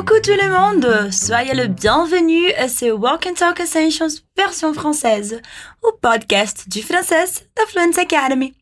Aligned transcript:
Coucou 0.00 0.18
tout 0.22 0.30
le 0.30 0.48
monde, 0.48 1.12
soyez 1.12 1.52
le 1.52 1.66
bienvenu 1.66 2.50
à 2.52 2.68
ce 2.68 2.90
Walk 2.90 3.26
and 3.26 3.34
Talk 3.34 3.60
Essentials 3.60 4.22
version 4.34 4.72
française, 4.72 5.42
o 5.82 5.92
podcast 5.92 6.66
du 6.70 6.80
français 6.80 7.26
da 7.54 7.66
Fluency 7.66 8.00
Academy. 8.00 8.54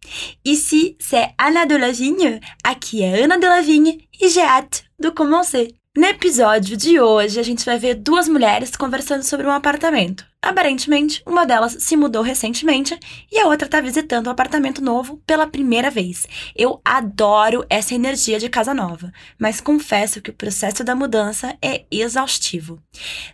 Ici, 0.45 0.97
c'est 0.99 1.29
Anna 1.39 1.65
Delavigne, 1.65 2.41
aqui 2.65 3.05
é 3.05 3.23
Ana 3.23 3.39
Delavigne 3.39 4.09
e 4.21 4.29
j'ai 4.29 4.43
hâte 4.43 4.83
de 4.99 5.11
commencer. 5.11 5.77
No 5.97 6.07
episódio 6.07 6.77
de 6.77 6.99
hoje, 6.99 7.39
a 7.39 7.45
gente 7.45 7.65
vai 7.65 7.79
ver 7.79 7.95
duas 7.95 8.27
mulheres 8.27 8.75
conversando 8.75 9.23
sobre 9.23 9.47
um 9.47 9.53
apartamento. 9.53 10.25
Aparentemente, 10.41 11.21
uma 11.27 11.45
delas 11.45 11.77
se 11.81 11.97
mudou 11.97 12.23
recentemente 12.23 12.99
e 13.31 13.41
a 13.41 13.47
outra 13.49 13.67
está 13.67 13.81
visitando 13.81 14.29
um 14.29 14.31
apartamento 14.31 14.81
novo 14.81 15.21
pela 15.27 15.49
primeira 15.49 15.91
vez. 15.91 16.29
Eu 16.55 16.81
adoro 16.85 17.67
essa 17.69 17.93
energia 17.93 18.39
de 18.39 18.49
casa 18.49 18.73
nova, 18.73 19.13
mas 19.37 19.61
confesso 19.61 20.23
que 20.23 20.31
o 20.31 20.35
processo 20.35 20.85
da 20.85 20.95
mudança 20.95 21.57
é 21.61 21.85
exaustivo. 21.91 22.81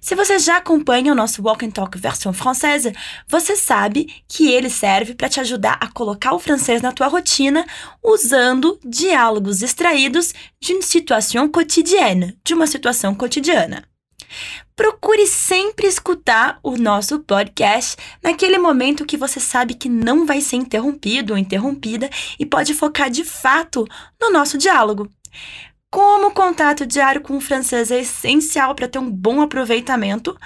Se 0.01 0.15
você 0.15 0.39
já 0.39 0.57
acompanha 0.57 1.12
o 1.12 1.15
nosso 1.15 1.43
Walk 1.43 1.67
and 1.67 1.73
Talk 1.73 1.98
versão 1.98 2.33
francesa, 2.33 2.91
você 3.29 3.55
sabe 3.55 4.25
que 4.27 4.51
ele 4.51 4.71
serve 4.71 5.15
para 5.15 5.29
te 5.29 5.41
ajudar 5.41 5.77
a 5.83 5.93
colocar 5.93 6.33
o 6.33 6.39
francês 6.39 6.81
na 6.81 6.91
tua 6.91 7.09
rotina 7.09 7.67
usando 8.03 8.81
diálogos 8.83 9.62
extraídos 9.62 10.33
de 10.59 10.73
de 12.43 12.55
uma 12.55 12.67
situação 12.67 13.15
cotidiana. 13.15 13.94
Procure 14.77 15.27
sempre 15.27 15.87
escutar 15.87 16.59
o 16.62 16.77
nosso 16.77 17.20
podcast 17.20 17.97
naquele 18.23 18.59
momento 18.59 19.06
que 19.06 19.16
você 19.16 19.38
sabe 19.38 19.75
que 19.75 19.88
não 19.88 20.27
vai 20.27 20.41
ser 20.41 20.56
interrompido 20.56 21.33
ou 21.33 21.38
interrompida 21.38 22.11
e 22.39 22.45
pode 22.45 22.75
focar 22.75 23.11
de 23.11 23.25
fato 23.25 23.87
no 24.20 24.30
nosso 24.30 24.59
diálogo. 24.59 25.09
Como 25.91 26.27
o 26.27 26.33
contato 26.33 26.84
diário 26.84 27.20
com 27.20 27.36
o 27.36 27.41
francês 27.41 27.92
é 27.92 28.00
essencial 28.00 28.75
para 28.75 28.89
ter 28.89 28.98
um 28.98 29.09
bom 29.09 29.41
aproveitamento, 29.41 30.37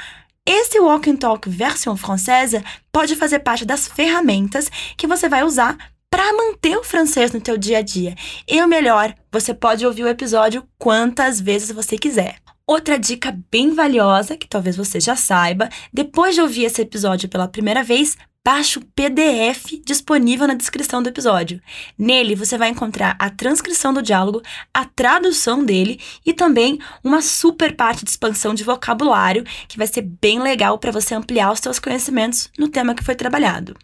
esse 0.47 0.79
Walk 0.79 1.11
and 1.11 1.17
Talk 1.17 1.49
versão 1.49 1.97
francesa 1.97 2.63
pode 2.93 3.17
fazer 3.17 3.39
parte 3.39 3.65
das 3.65 3.87
ferramentas 3.87 4.71
que 4.97 5.07
você 5.07 5.29
vai 5.29 5.45
usar 5.45 5.77
para 6.11 6.33
manter 6.33 6.77
o 6.77 6.85
francês 6.85 7.33
no 7.33 7.41
teu 7.41 7.57
dia 7.57 7.79
a 7.79 7.83
dia. 7.83 8.15
E 8.47 8.61
o 8.63 8.69
melhor, 8.69 9.15
você 9.31 9.53
pode 9.53 9.87
ouvir 9.87 10.05
o 10.05 10.09
episódio 10.09 10.67
quantas 10.79 11.41
vezes 11.41 11.71
você 11.71 11.97
quiser. 11.97 12.37
Outra 12.69 12.99
dica 12.99 13.35
bem 13.51 13.73
valiosa, 13.73 14.37
que 14.37 14.47
talvez 14.47 14.77
você 14.77 15.01
já 15.01 15.17
saiba, 15.17 15.71
depois 15.91 16.35
de 16.35 16.43
ouvir 16.43 16.65
esse 16.65 16.83
episódio 16.83 17.27
pela 17.27 17.49
primeira 17.49 17.83
vez, 17.83 18.15
baixe 18.45 18.79
o 18.79 18.85
PDF 18.85 19.81
disponível 19.83 20.47
na 20.47 20.53
descrição 20.53 21.03
do 21.03 21.09
episódio. 21.09 21.63
Nele 21.99 22.35
você 22.35 22.59
vai 22.59 22.69
encontrar 22.69 23.17
a 23.19 23.31
transcrição 23.31 23.95
do 23.95 24.03
diálogo, 24.03 24.43
a 24.75 24.85
tradução 24.85 25.65
dele 25.65 25.99
e 26.27 26.35
também 26.35 26.79
uma 27.03 27.23
super 27.23 27.75
parte 27.75 28.05
de 28.05 28.11
expansão 28.11 28.53
de 28.53 28.65
vocabulário 28.65 29.45
que 29.67 29.79
vai 29.79 29.87
ser 29.87 30.03
bem 30.03 30.39
legal 30.39 30.79
para 30.79 30.93
você 30.93 31.15
ampliar 31.15 31.51
os 31.51 31.61
seus 31.61 31.79
conhecimentos 31.79 32.51
no 32.59 32.69
tema 32.69 32.95
que 32.95 33.03
foi 33.03 33.15
trabalhado. 33.15 33.75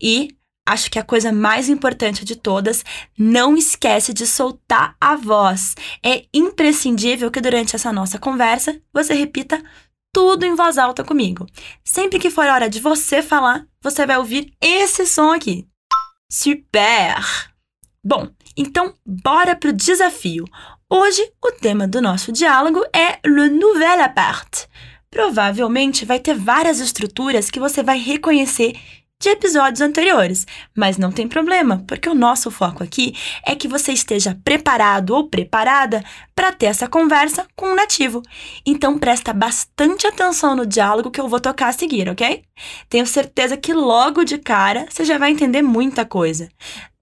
E 0.00 0.34
Acho 0.66 0.90
que 0.90 0.98
a 0.98 1.04
coisa 1.04 1.30
mais 1.30 1.68
importante 1.68 2.24
de 2.24 2.34
todas, 2.34 2.84
não 3.16 3.56
esquece 3.56 4.12
de 4.12 4.26
soltar 4.26 4.96
a 5.00 5.14
voz. 5.14 5.76
É 6.04 6.24
imprescindível 6.34 7.30
que 7.30 7.40
durante 7.40 7.76
essa 7.76 7.92
nossa 7.92 8.18
conversa 8.18 8.76
você 8.92 9.14
repita 9.14 9.62
tudo 10.12 10.44
em 10.44 10.56
voz 10.56 10.76
alta 10.76 11.04
comigo. 11.04 11.46
Sempre 11.84 12.18
que 12.18 12.30
for 12.30 12.46
hora 12.46 12.68
de 12.68 12.80
você 12.80 13.22
falar, 13.22 13.64
você 13.80 14.04
vai 14.04 14.18
ouvir 14.18 14.52
esse 14.60 15.06
som 15.06 15.32
aqui. 15.32 15.68
Super! 16.28 17.14
Bom, 18.02 18.28
então 18.56 18.94
bora 19.04 19.54
pro 19.54 19.72
desafio. 19.72 20.44
Hoje 20.90 21.20
o 21.44 21.52
tema 21.52 21.86
do 21.86 22.00
nosso 22.00 22.32
diálogo 22.32 22.82
é 22.92 23.18
le 23.24 23.50
nouvel 23.50 24.02
appart. 24.02 24.66
Provavelmente 25.10 26.04
vai 26.04 26.18
ter 26.18 26.34
várias 26.34 26.80
estruturas 26.80 27.50
que 27.50 27.60
você 27.60 27.82
vai 27.82 27.98
reconhecer 27.98 28.72
de 29.18 29.30
episódios 29.30 29.80
anteriores, 29.80 30.46
mas 30.76 30.98
não 30.98 31.10
tem 31.10 31.26
problema, 31.26 31.82
porque 31.86 32.08
o 32.08 32.14
nosso 32.14 32.50
foco 32.50 32.82
aqui 32.82 33.14
é 33.44 33.54
que 33.54 33.66
você 33.66 33.92
esteja 33.92 34.38
preparado 34.44 35.10
ou 35.10 35.28
preparada 35.28 36.04
para 36.34 36.52
ter 36.52 36.66
essa 36.66 36.86
conversa 36.86 37.46
com 37.56 37.68
um 37.68 37.74
nativo. 37.74 38.22
Então 38.64 38.98
presta 38.98 39.32
bastante 39.32 40.06
atenção 40.06 40.54
no 40.54 40.66
diálogo 40.66 41.10
que 41.10 41.20
eu 41.20 41.28
vou 41.28 41.40
tocar 41.40 41.68
a 41.68 41.72
seguir, 41.72 42.08
ok? 42.08 42.42
Tenho 42.90 43.06
certeza 43.06 43.56
que 43.56 43.72
logo 43.72 44.22
de 44.22 44.38
cara 44.38 44.86
você 44.90 45.04
já 45.04 45.16
vai 45.16 45.30
entender 45.30 45.62
muita 45.62 46.04
coisa. 46.04 46.48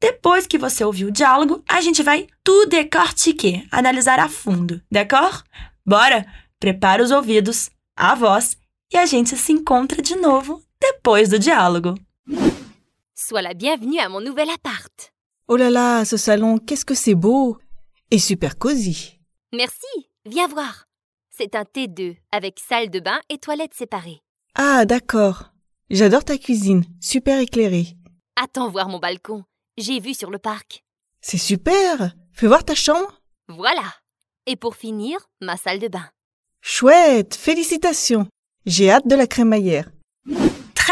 Depois 0.01 0.47
que 0.47 0.59
você 0.59 0.85
ouvir 0.85 1.07
o 1.07 1.13
diálogo, 1.13 1.65
a 1.69 1.81
gente 1.81 2.03
vai 2.03 2.27
tout 2.45 2.69
décortiquer, 2.69 3.67
analisar 3.73 4.21
a 4.21 4.29
fundo, 4.29 4.81
d'accord? 4.91 5.43
Bora? 5.85 6.25
Prepara 6.61 7.03
os 7.03 7.11
ouvidos, 7.11 7.71
a 7.97 8.15
voz 8.15 8.57
e 8.93 8.97
a 8.97 9.05
gente 9.05 9.37
se 9.37 9.53
encontra 9.53 10.01
de 10.01 10.15
novo 10.15 10.63
depois 10.81 11.29
do 11.31 11.39
diálogo. 11.39 11.95
Sois 13.27 13.41
la 13.41 13.55
bienvenue 13.55 14.01
à 14.01 14.11
mon 14.11 14.21
nouvel 14.21 14.51
appart. 14.51 15.15
Oh 15.49 15.57
là 15.57 15.71
là, 15.71 16.05
ce 16.05 16.19
salon, 16.19 16.59
qu'est-ce 16.59 16.85
que 16.85 16.95
c'est 16.95 17.15
beau 17.15 17.57
et 18.11 18.19
super 18.19 18.59
cosy. 18.59 19.19
Merci, 19.55 20.11
viens 20.27 20.47
voir. 20.47 20.85
C'est 21.31 21.55
un 21.55 21.63
T2 21.63 22.19
avec 22.33 22.61
salle 22.61 22.91
de 22.91 23.01
bain 23.01 23.19
et 23.31 23.39
toilettes 23.39 23.73
séparées. 23.73 24.21
Ah, 24.57 24.85
d'accord. 24.85 25.55
J'adore 25.89 26.23
ta 26.23 26.37
cuisine, 26.37 26.85
super 27.01 27.41
éclairée. 27.41 27.97
Attends 28.37 28.69
voir 28.69 28.91
mon 28.91 28.99
balcon. 28.99 29.43
J'ai 29.79 30.01
vu 30.01 30.13
sur 30.13 30.31
le 30.31 30.39
parc. 30.39 30.85
C'est 31.23 31.39
super. 31.39 32.13
Fais 32.35 32.47
voir 32.47 32.63
ta 32.63 32.75
chambre. 32.75 33.23
Voilà. 33.49 33.95
Et 34.45 34.57
pour 34.57 34.77
finir, 34.77 35.19
ma 35.41 35.57
salle 35.57 35.79
de 35.79 35.89
bain. 35.89 36.11
Chouette, 36.61 37.35
félicitations. 37.35 38.29
J'ai 38.67 38.91
hâte 38.91 39.09
de 39.09 39.15
la 39.15 39.27
crémaillère. 39.27 39.94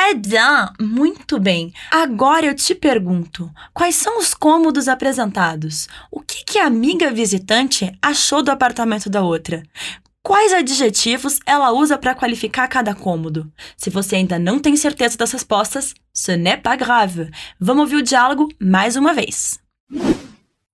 Très 0.02 0.14
bien, 0.16 0.68
muito 0.80 1.38
bem. 1.38 1.72
Agora 1.92 2.44
eu 2.44 2.56
te 2.56 2.74
pergunto, 2.74 3.48
quais 3.72 3.94
são 3.94 4.18
os 4.18 4.34
cômodos 4.34 4.88
apresentados? 4.88 5.86
O 6.10 6.18
que, 6.20 6.44
que 6.44 6.58
a 6.58 6.66
amiga 6.66 7.08
visitante 7.12 7.96
achou 8.02 8.42
do 8.42 8.50
apartamento 8.50 9.08
da 9.08 9.22
outra? 9.22 9.62
Quais 10.20 10.52
adjetivos 10.52 11.38
ela 11.46 11.70
usa 11.70 11.96
para 11.96 12.16
qualificar 12.16 12.66
cada 12.66 12.96
cômodo? 12.96 13.48
Se 13.76 13.90
você 13.90 14.16
ainda 14.16 14.40
não 14.40 14.58
tem 14.58 14.74
certeza 14.74 15.16
das 15.16 15.30
respostas, 15.30 15.94
ce 16.12 16.36
n'est 16.36 16.60
pas 16.60 16.76
grave. 16.76 17.30
Vamos 17.60 17.84
ouvir 17.84 17.96
o 17.98 18.02
diálogo 18.02 18.48
mais 18.60 18.96
uma 18.96 19.14
vez. 19.14 19.60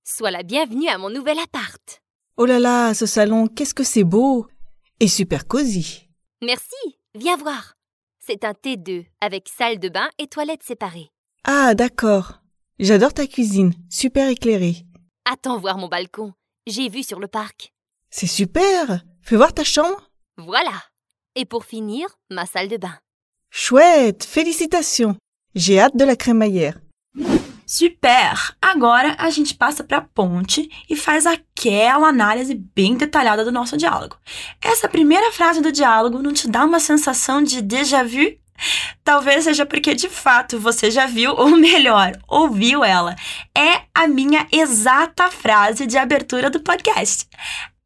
Sois 0.02 0.32
la 0.32 0.42
bienvenue 0.42 0.88
à 0.88 0.96
mon 0.96 1.10
nouvel 1.10 1.38
appart. 1.38 2.00
Oh 2.34 2.46
là 2.46 2.58
là, 2.58 2.94
ce 2.94 3.04
salon, 3.04 3.46
qu'est-ce 3.46 3.74
que 3.74 3.84
c'est 3.84 4.04
beau 4.04 4.46
et 4.98 5.06
super 5.06 5.46
cosy. 5.46 6.08
Merci, 6.40 6.96
viens 7.14 7.36
voir. 7.36 7.77
C'est 8.30 8.44
un 8.44 8.52
T2 8.52 9.06
avec 9.22 9.48
salle 9.48 9.78
de 9.78 9.88
bain 9.88 10.06
et 10.18 10.26
toilettes 10.26 10.62
séparées. 10.62 11.08
Ah, 11.44 11.74
d'accord. 11.74 12.42
J'adore 12.78 13.14
ta 13.14 13.26
cuisine, 13.26 13.72
super 13.88 14.28
éclairée. 14.28 14.84
Attends 15.24 15.56
voir 15.56 15.78
mon 15.78 15.88
balcon. 15.88 16.34
J'ai 16.66 16.90
vu 16.90 17.02
sur 17.02 17.20
le 17.20 17.26
parc. 17.26 17.72
C'est 18.10 18.26
super. 18.26 19.02
Fais 19.22 19.36
voir 19.36 19.54
ta 19.54 19.64
chambre. 19.64 20.10
Voilà. 20.36 20.74
Et 21.36 21.46
pour 21.46 21.64
finir, 21.64 22.06
ma 22.28 22.44
salle 22.44 22.68
de 22.68 22.76
bain. 22.76 22.98
Chouette, 23.48 24.24
félicitations. 24.24 25.16
J'ai 25.54 25.80
hâte 25.80 25.96
de 25.96 26.04
la 26.04 26.14
crémaillère. 26.14 26.78
Super! 27.68 28.32
Agora 28.62 29.14
a 29.18 29.28
gente 29.28 29.54
passa 29.54 29.84
para 29.84 29.98
a 29.98 30.00
ponte 30.00 30.70
e 30.88 30.96
faz 30.96 31.26
aquela 31.26 32.08
análise 32.08 32.54
bem 32.54 32.96
detalhada 32.96 33.44
do 33.44 33.52
nosso 33.52 33.76
diálogo. 33.76 34.16
Essa 34.58 34.88
primeira 34.88 35.30
frase 35.32 35.60
do 35.60 35.70
diálogo 35.70 36.22
não 36.22 36.32
te 36.32 36.48
dá 36.48 36.64
uma 36.64 36.80
sensação 36.80 37.42
de 37.42 37.60
déjà 37.60 38.02
vu? 38.02 38.34
Talvez 39.04 39.44
seja 39.44 39.66
porque 39.66 39.94
de 39.94 40.08
fato 40.08 40.58
você 40.58 40.90
já 40.90 41.04
viu, 41.04 41.34
ou 41.36 41.50
melhor, 41.50 42.18
ouviu 42.26 42.82
ela. 42.82 43.14
É 43.54 43.82
a 43.94 44.08
minha 44.08 44.46
exata 44.50 45.30
frase 45.30 45.86
de 45.86 45.98
abertura 45.98 46.48
do 46.48 46.60
podcast. 46.60 47.28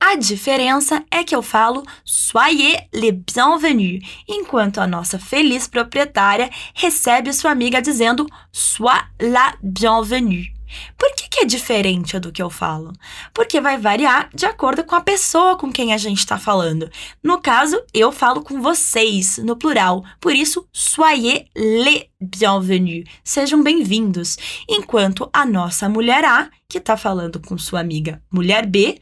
A 0.04 0.16
diferença 0.16 1.04
é 1.12 1.22
que 1.22 1.34
eu 1.34 1.42
falo 1.42 1.84
soyez 2.04 2.82
les 2.92 3.12
bienvenus, 3.12 4.04
enquanto 4.26 4.78
a 4.78 4.86
nossa 4.86 5.16
feliz 5.16 5.68
proprietária 5.68 6.50
recebe 6.74 7.32
sua 7.32 7.52
amiga 7.52 7.80
dizendo 7.80 8.26
sois 8.50 9.00
la 9.20 9.56
bienvenue. 9.62 10.52
Por 10.98 11.14
que, 11.14 11.28
que 11.28 11.40
é 11.42 11.44
diferente 11.44 12.18
do 12.18 12.32
que 12.32 12.42
eu 12.42 12.50
falo? 12.50 12.92
Porque 13.32 13.60
vai 13.60 13.78
variar 13.78 14.28
de 14.34 14.44
acordo 14.44 14.82
com 14.82 14.96
a 14.96 15.00
pessoa 15.00 15.56
com 15.56 15.70
quem 15.70 15.94
a 15.94 15.98
gente 15.98 16.18
está 16.18 16.36
falando. 16.36 16.90
No 17.22 17.40
caso, 17.40 17.80
eu 17.94 18.10
falo 18.10 18.42
com 18.42 18.60
vocês, 18.60 19.38
no 19.38 19.54
plural. 19.54 20.04
Por 20.18 20.34
isso, 20.34 20.66
soyez 20.72 21.44
les 21.54 22.06
bienvenus. 22.20 23.04
Sejam 23.22 23.62
bem-vindos. 23.62 24.36
Enquanto 24.68 25.30
a 25.32 25.46
nossa 25.46 25.88
mulher 25.88 26.24
A, 26.24 26.50
que 26.68 26.78
está 26.78 26.96
falando 26.96 27.38
com 27.38 27.56
sua 27.56 27.80
amiga 27.80 28.20
mulher 28.32 28.66
B, 28.66 28.98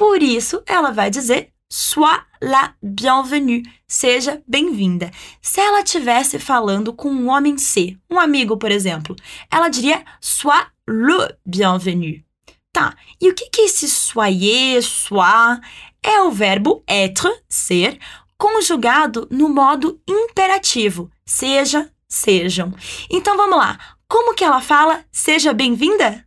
por 0.00 0.22
isso, 0.22 0.62
ela 0.66 0.92
vai 0.92 1.10
dizer 1.10 1.52
Sois 1.70 2.22
la 2.40 2.74
bienvenue, 2.82 3.62
seja 3.86 4.42
bem-vinda. 4.48 5.10
Se 5.42 5.60
ela 5.60 5.82
estivesse 5.82 6.38
falando 6.38 6.94
com 6.94 7.10
um 7.10 7.28
homem 7.28 7.58
C, 7.58 7.98
um 8.10 8.18
amigo, 8.18 8.56
por 8.56 8.72
exemplo, 8.72 9.14
ela 9.50 9.68
diria 9.68 10.02
Sois 10.18 10.64
le 10.88 11.36
bienvenu. 11.44 12.24
Tá, 12.72 12.96
e 13.20 13.28
o 13.28 13.34
que, 13.34 13.50
que 13.50 13.60
é 13.60 13.64
esse 13.66 13.90
soyez, 13.90 14.86
sois? 14.86 15.60
é 16.02 16.22
o 16.22 16.30
verbo 16.30 16.82
être, 16.88 17.28
ser, 17.46 17.98
conjugado 18.38 19.28
no 19.30 19.50
modo 19.50 20.00
imperativo. 20.08 21.10
Seja, 21.26 21.92
sejam. 22.08 22.72
Então 23.10 23.36
vamos 23.36 23.58
lá. 23.58 23.78
Como 24.08 24.34
que 24.34 24.44
ela 24.44 24.62
fala 24.62 25.04
seja 25.12 25.52
bem-vinda? 25.52 26.24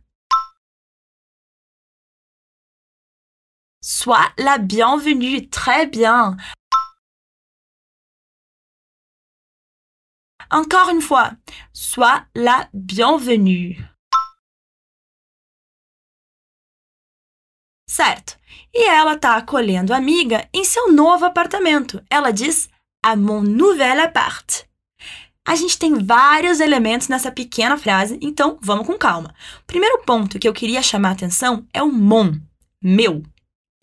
Sois 3.86 4.32
la 4.38 4.56
bienvenue. 4.56 5.46
Très 5.50 5.86
bien. 5.86 6.38
Encore 10.50 10.88
une 10.88 11.02
fois. 11.02 11.32
Sois 11.74 12.24
la 12.34 12.70
bienvenue. 12.72 13.76
Certo. 17.86 18.38
E 18.72 18.88
ela 18.88 19.16
está 19.16 19.36
acolhendo 19.36 19.92
a 19.92 19.98
amiga 19.98 20.48
em 20.54 20.64
seu 20.64 20.90
novo 20.90 21.26
apartamento. 21.26 22.02
Ela 22.08 22.32
diz 22.32 22.70
à 23.02 23.14
mon 23.14 23.42
nouvel 23.42 24.00
appart. 24.00 24.64
A 25.46 25.54
gente 25.54 25.78
tem 25.78 26.02
vários 26.02 26.58
elementos 26.58 27.08
nessa 27.08 27.30
pequena 27.30 27.76
frase, 27.76 28.18
então 28.22 28.58
vamos 28.62 28.86
com 28.86 28.96
calma. 28.96 29.34
O 29.60 29.66
primeiro 29.66 30.02
ponto 30.06 30.38
que 30.38 30.48
eu 30.48 30.54
queria 30.54 30.80
chamar 30.80 31.10
a 31.10 31.12
atenção 31.12 31.66
é 31.70 31.82
o 31.82 31.92
mon, 31.92 32.40
meu. 32.80 33.22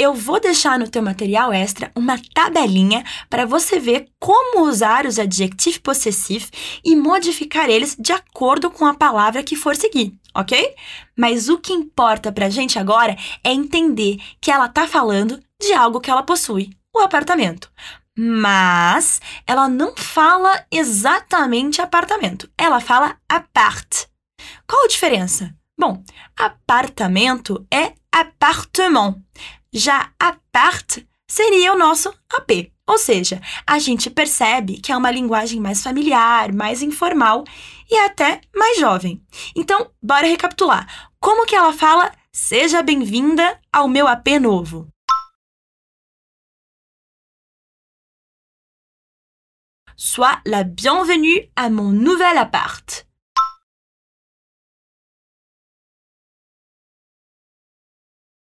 Eu 0.04 0.16
vou 0.16 0.40
deixar 0.40 0.80
no 0.80 0.90
teu 0.90 1.04
material 1.04 1.54
extra 1.54 1.92
uma 1.96 2.20
tabelinha 2.34 3.04
para 3.30 3.46
você 3.46 3.80
ver 3.80 4.08
como 4.20 4.68
usar 4.68 5.06
os 5.06 5.20
adjetivos 5.20 5.78
possessivos 5.78 6.50
e 6.84 6.96
modificar 6.96 7.70
eles 7.70 7.96
de 8.00 8.12
acordo 8.12 8.72
com 8.72 8.84
a 8.88 8.96
palavra 8.96 9.44
que 9.44 9.56
for 9.56 9.76
seguir, 9.76 10.18
ok? 10.34 10.74
Mas 11.16 11.50
o 11.50 11.60
que 11.60 11.72
importa 11.72 12.32
para 12.32 12.48
a 12.48 12.50
gente 12.50 12.80
agora 12.80 13.16
é 13.44 13.52
entender 13.52 14.18
que 14.42 14.50
ela 14.50 14.66
está 14.66 14.88
falando 14.88 15.40
de 15.62 15.72
algo 15.72 16.02
que 16.02 16.10
ela 16.10 16.24
possui, 16.24 16.72
o 16.96 17.00
apartamento. 17.02 17.72
Mas 18.18 19.22
ela 19.46 19.70
não 19.70 19.96
fala 19.96 20.66
exatamente 20.72 21.80
apartamento, 21.80 22.50
ela 22.58 22.80
fala 22.80 23.18
apart. 23.30 24.06
Qual 24.66 24.84
a 24.84 24.88
diferença? 24.88 25.54
Bom, 25.80 26.04
apartamento 26.36 27.64
é 27.72 27.94
appartement. 28.12 29.16
Já 29.74 30.14
apart 30.20 31.00
seria 31.30 31.74
o 31.74 31.78
nosso 31.78 32.10
AP. 32.30 32.74
Ou 32.86 32.98
seja, 32.98 33.40
a 33.66 33.80
gente 33.80 34.10
percebe 34.10 34.82
que 34.82 34.92
é 34.92 34.98
uma 34.98 35.10
linguagem 35.10 35.62
mais 35.62 35.82
familiar, 35.82 36.52
mais 36.54 36.82
informal 36.82 37.46
e 37.90 37.98
até 38.00 38.42
mais 38.54 38.78
jovem. 38.78 39.26
Então, 39.56 39.90
bora 40.04 40.28
recapitular. 40.28 41.10
Como 41.22 41.46
que 41.46 41.56
ela 41.56 41.72
fala 41.72 42.12
seja 42.34 42.82
bem-vinda 42.82 43.62
ao 43.72 43.88
meu 43.88 44.08
AP 44.08 44.28
novo? 44.42 44.90
Sois 49.96 50.42
la 50.46 50.64
bienvenue 50.64 51.50
à 51.56 51.70
mon 51.70 51.94
nouvel 51.94 52.38
appart. 52.40 53.06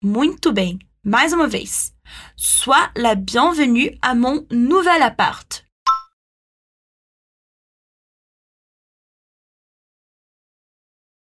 Muito 0.01 0.53
bem. 0.53 0.88
Mais 1.03 1.31
uma 1.31 1.47
vez. 1.47 1.93
Sois 2.35 2.91
la 2.97 3.15
bienvenue 3.15 3.97
à 4.01 4.13
mon 4.13 4.45
nouvel 4.51 5.01
appart. 5.01 5.63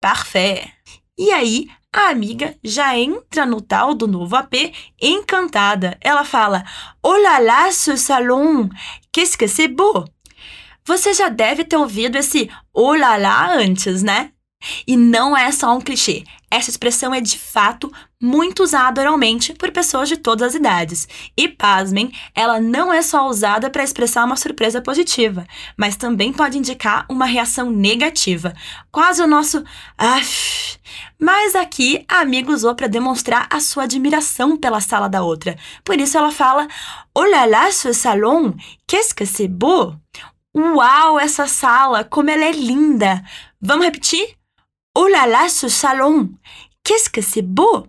Parfait. 0.02 0.70
E 1.18 1.32
aí, 1.32 1.68
a 1.94 2.10
amiga 2.10 2.58
já 2.64 2.98
entra 2.98 3.46
no 3.46 3.62
tal 3.62 3.94
do 3.94 4.08
novo 4.08 4.36
AP 4.36 4.74
encantada. 5.00 5.98
Ela 6.02 6.26
fala: 6.26 6.66
Oh 7.02 7.16
là 7.16 7.40
là, 7.40 7.72
ce 7.72 7.96
salon! 7.96 8.70
Qu'est-ce 9.14 9.38
que 9.38 9.48
c'est 9.48 9.70
beau! 9.70 10.06
Você 10.86 11.14
já 11.14 11.30
deve 11.30 11.64
ter 11.64 11.78
ouvido 11.78 12.18
esse 12.18 12.50
oh 12.74 12.94
lá 12.94 13.16
lá 13.16 13.54
antes, 13.54 14.04
né? 14.04 14.34
E 14.86 14.98
não 14.98 15.38
é 15.38 15.52
só 15.52 15.76
um 15.78 15.80
clichê. 15.80 16.24
Essa 16.52 16.70
expressão 16.70 17.14
é 17.14 17.22
de 17.22 17.40
fato 17.40 17.90
muito 18.22 18.62
usada 18.62 19.00
oralmente 19.00 19.54
por 19.54 19.72
pessoas 19.72 20.10
de 20.10 20.18
todas 20.18 20.50
as 20.50 20.56
idades. 20.56 21.08
E 21.36 21.48
pasmem, 21.48 22.12
ela 22.36 22.60
não 22.60 22.92
é 22.92 23.02
só 23.02 23.26
usada 23.28 23.70
para 23.70 23.84
expressar 23.84 24.26
uma 24.26 24.36
surpresa 24.36 24.82
positiva, 24.82 25.48
mas 25.78 25.96
também 25.96 26.34
pode 26.34 26.58
indicar 26.58 27.06
uma 27.10 27.26
reação 27.26 27.72
negativa. 27.72 28.54
Quase 28.92 29.22
o 29.22 29.28
nosso 29.28 29.64
Aff. 29.98 30.78
Mas 31.18 31.56
aqui 31.56 32.04
a 32.08 32.20
amiga 32.20 32.52
usou 32.52 32.76
para 32.76 32.88
demonstrar 32.88 33.48
a 33.50 33.60
sua 33.60 33.84
admiração 33.84 34.58
pela 34.58 34.82
sala 34.82 35.08
da 35.08 35.24
outra. 35.24 35.58
Por 35.86 36.00
isso 36.00 36.18
ela 36.18 36.32
fala: 36.32 36.68
là 37.16 37.46
là, 37.46 37.72
ce 37.72 37.94
salon! 37.94 38.54
Qu'est-ce 38.88 39.14
que 39.14 39.26
c'est 39.26 39.48
beau! 39.48 39.96
Uau, 40.54 41.18
essa 41.18 41.48
sala, 41.48 42.04
como 42.04 42.30
ela 42.30 42.44
é 42.44 42.52
linda! 42.52 43.24
Vamos 43.62 43.86
repetir? 43.86 44.41
Oh 44.94 45.08
là 45.08 45.26
là, 45.26 45.48
ce 45.48 45.70
salon! 45.70 46.30
Qu'est-ce 46.84 47.10
que 47.10 47.22
c'est 47.22 47.42
beau! 47.42 47.88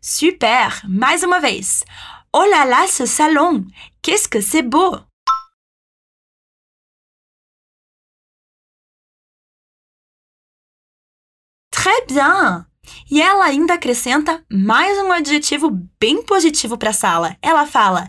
Super! 0.00 0.82
Mais 0.88 1.22
uma 1.22 1.38
vez. 1.40 1.84
Oh 2.32 2.44
là 2.50 2.64
là, 2.64 2.86
ce 2.88 3.04
salon! 3.04 3.66
Qu'est-ce 4.00 4.28
que 4.28 4.40
c'est 4.40 4.62
beau! 4.62 4.96
Très 11.70 12.06
bien! 12.06 12.66
E 13.10 13.20
ela 13.20 13.46
ainda 13.46 13.74
acrescenta 13.74 14.42
mais 14.50 14.98
um 14.98 15.12
adjetivo 15.12 15.70
bem 16.00 16.22
positivo 16.22 16.78
para 16.78 16.90
a 16.90 16.92
sala. 16.94 17.36
Ela 17.42 17.66
fala: 17.66 18.08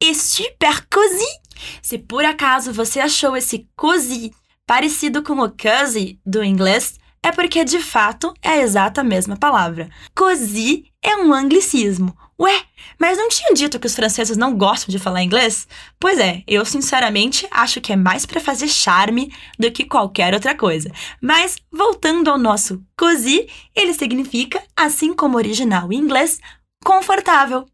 "est 0.00 0.14
super 0.14 0.88
cosy". 0.88 1.39
Se 1.82 1.98
por 1.98 2.24
acaso 2.24 2.72
você 2.72 3.00
achou 3.00 3.36
esse 3.36 3.68
cosy 3.76 4.32
parecido 4.66 5.22
com 5.22 5.40
o 5.40 5.50
cozy 5.50 6.20
do 6.24 6.44
inglês, 6.44 6.98
é 7.22 7.30
porque 7.30 7.64
de 7.64 7.80
fato 7.80 8.32
é 8.42 8.50
a 8.50 8.58
exata 8.58 9.04
mesma 9.04 9.36
palavra. 9.36 9.90
Cosy 10.14 10.84
é 11.02 11.16
um 11.16 11.32
anglicismo. 11.32 12.16
Ué, 12.40 12.62
mas 12.98 13.18
não 13.18 13.28
tinha 13.28 13.52
dito 13.52 13.78
que 13.78 13.86
os 13.86 13.94
franceses 13.94 14.38
não 14.38 14.56
gostam 14.56 14.90
de 14.90 14.98
falar 14.98 15.22
inglês? 15.22 15.68
Pois 15.98 16.18
é, 16.18 16.42
eu 16.46 16.64
sinceramente 16.64 17.46
acho 17.50 17.82
que 17.82 17.92
é 17.92 17.96
mais 17.96 18.24
para 18.24 18.40
fazer 18.40 18.66
charme 18.66 19.30
do 19.58 19.70
que 19.70 19.84
qualquer 19.84 20.32
outra 20.32 20.54
coisa. 20.54 20.90
Mas 21.20 21.56
voltando 21.70 22.30
ao 22.30 22.38
nosso 22.38 22.82
cosy, 22.96 23.46
ele 23.76 23.92
significa, 23.92 24.62
assim 24.74 25.12
como 25.12 25.34
o 25.34 25.36
original 25.36 25.92
em 25.92 25.96
inglês, 25.96 26.40
confortável. 26.82 27.66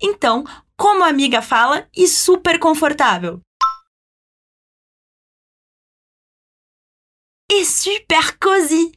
Então, 0.00 0.44
como 0.76 1.04
a 1.04 1.08
amiga 1.08 1.40
fala, 1.40 1.88
e 1.96 2.06
super 2.08 2.58
confortável. 2.58 3.40
E 7.50 7.64
super 7.64 8.38
cosy. 8.38 8.92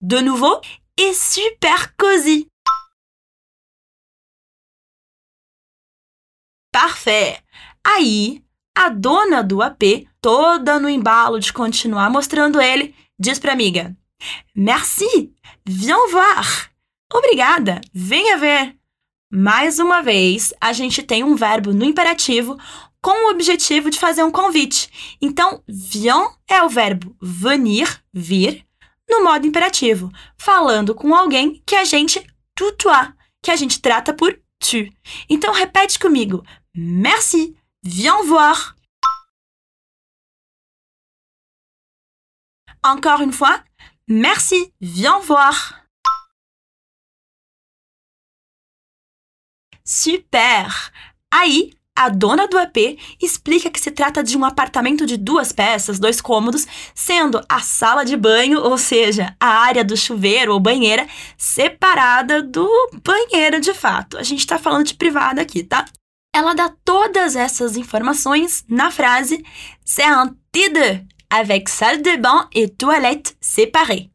De 0.00 0.22
nouveau, 0.22 0.60
et 0.96 1.14
super 1.14 1.94
cosy. 1.96 2.46
Parfait. 6.72 7.42
Aí, 7.84 8.44
a 8.74 8.88
dona 8.88 9.42
do 9.42 9.60
AP, 9.60 10.08
toda 10.20 10.78
no 10.78 10.88
embalo 10.88 11.40
de 11.40 11.52
continuar 11.52 12.08
mostrando 12.08 12.60
ele, 12.60 12.94
diz 13.18 13.38
para 13.38 13.52
amiga: 13.52 13.96
Merci, 14.54 15.34
viens 15.66 16.10
voir. 16.10 16.69
Obrigada, 17.12 17.80
venha 17.92 18.38
ver. 18.38 18.76
Mais 19.32 19.78
uma 19.78 20.02
vez, 20.02 20.52
a 20.60 20.72
gente 20.72 21.02
tem 21.02 21.22
um 21.22 21.34
verbo 21.34 21.72
no 21.72 21.84
imperativo 21.84 22.56
com 23.02 23.26
o 23.26 23.30
objetivo 23.30 23.90
de 23.90 23.98
fazer 23.98 24.22
um 24.22 24.30
convite. 24.30 25.16
Então, 25.20 25.62
viens 25.68 26.36
é 26.48 26.62
o 26.62 26.68
verbo 26.68 27.16
venir, 27.20 28.02
vir, 28.12 28.66
no 29.08 29.24
modo 29.24 29.46
imperativo, 29.46 30.10
falando 30.36 30.94
com 30.94 31.14
alguém 31.14 31.62
que 31.66 31.74
a 31.74 31.84
gente 31.84 32.24
tutoie, 32.54 33.12
que 33.42 33.50
a 33.50 33.56
gente 33.56 33.80
trata 33.80 34.14
por 34.14 34.32
tu. 34.58 34.88
Então, 35.28 35.52
repete 35.52 35.98
comigo. 35.98 36.44
Merci, 36.74 37.56
viens 37.82 38.26
voir. 38.26 38.76
Encore 42.84 43.22
une 43.22 43.32
fois. 43.32 43.62
Merci, 44.08 44.72
viens 44.80 45.24
voir. 45.24 45.80
Super! 49.92 50.68
Aí, 51.34 51.72
a 51.98 52.08
dona 52.08 52.46
do 52.46 52.56
AP 52.56 52.96
explica 53.20 53.68
que 53.68 53.80
se 53.80 53.90
trata 53.90 54.22
de 54.22 54.38
um 54.38 54.44
apartamento 54.44 55.04
de 55.04 55.16
duas 55.16 55.50
peças, 55.50 55.98
dois 55.98 56.20
cômodos, 56.20 56.64
sendo 56.94 57.40
a 57.48 57.58
sala 57.58 58.04
de 58.04 58.16
banho, 58.16 58.60
ou 58.60 58.78
seja, 58.78 59.34
a 59.40 59.48
área 59.48 59.84
do 59.84 59.96
chuveiro 59.96 60.52
ou 60.52 60.60
banheira, 60.60 61.08
separada 61.36 62.40
do 62.40 62.68
banheiro 63.02 63.60
de 63.60 63.74
fato. 63.74 64.16
A 64.16 64.22
gente 64.22 64.46
tá 64.46 64.60
falando 64.60 64.86
de 64.86 64.94
privada 64.94 65.42
aqui, 65.42 65.64
tá? 65.64 65.84
Ela 66.32 66.54
dá 66.54 66.72
todas 66.84 67.34
essas 67.34 67.76
informações 67.76 68.64
na 68.68 68.92
frase 68.92 69.44
C'est 69.84 70.08
un 70.08 70.36
T2, 70.54 71.04
avec 71.28 71.68
salle 71.68 72.00
de 72.00 72.16
bain 72.16 72.48
et 72.54 72.68
toilette 72.68 73.36
séparées. 73.40 74.08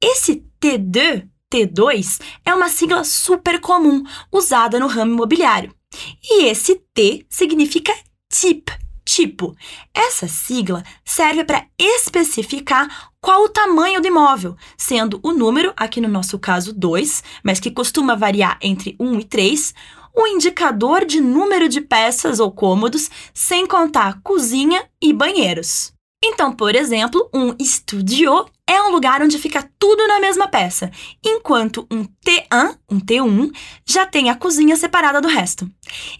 Esse 0.00 0.44
T2, 0.60 1.26
T2 1.52 2.20
é 2.44 2.54
uma 2.54 2.68
sigla 2.68 3.04
super 3.04 3.60
comum 3.60 4.04
usada 4.30 4.78
no 4.78 4.86
ramo 4.86 5.12
imobiliário. 5.12 5.74
E 6.22 6.44
esse 6.44 6.76
T 6.92 7.24
significa 7.28 7.92
type, 8.28 8.72
tipo. 9.04 9.56
Essa 9.94 10.28
sigla 10.28 10.84
serve 11.04 11.44
para 11.44 11.66
especificar 11.78 13.10
qual 13.20 13.44
o 13.44 13.48
tamanho 13.48 14.00
do 14.00 14.06
imóvel, 14.06 14.56
sendo 14.76 15.18
o 15.22 15.32
número, 15.32 15.72
aqui 15.76 16.00
no 16.00 16.08
nosso 16.08 16.38
caso 16.38 16.72
2, 16.72 17.24
mas 17.42 17.58
que 17.58 17.70
costuma 17.70 18.14
variar 18.14 18.58
entre 18.60 18.94
1 19.00 19.20
e 19.20 19.24
3, 19.24 19.74
o 20.14 20.26
indicador 20.26 21.04
de 21.04 21.20
número 21.20 21.68
de 21.68 21.80
peças 21.80 22.40
ou 22.40 22.50
cômodos, 22.52 23.10
sem 23.32 23.66
contar 23.66 24.20
cozinha 24.22 24.84
e 25.00 25.12
banheiros. 25.12 25.92
Então, 26.22 26.52
por 26.52 26.74
exemplo, 26.74 27.30
um 27.32 27.54
studio 27.64 28.46
é 28.68 28.82
um 28.82 28.90
lugar 28.90 29.22
onde 29.22 29.38
fica 29.38 29.68
tudo 29.78 30.06
na 30.06 30.20
mesma 30.20 30.46
peça, 30.46 30.92
enquanto 31.24 31.86
um 31.90 32.04
T1, 32.04 32.76
um 32.90 33.00
T1, 33.00 33.50
já 33.86 34.04
tem 34.04 34.28
a 34.28 34.36
cozinha 34.36 34.76
separada 34.76 35.22
do 35.22 35.26
resto. 35.26 35.68